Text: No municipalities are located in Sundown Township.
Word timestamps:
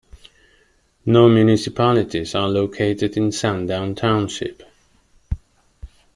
No 1.05 1.29
municipalities 1.29 2.33
are 2.33 2.49
located 2.49 3.17
in 3.17 3.31
Sundown 3.31 3.93
Township. 3.93 4.63